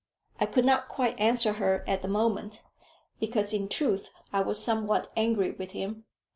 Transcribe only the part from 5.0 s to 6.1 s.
angry with him.